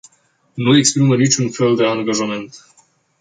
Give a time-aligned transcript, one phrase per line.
[0.53, 2.55] Nu exprimă niciun fel de angajament.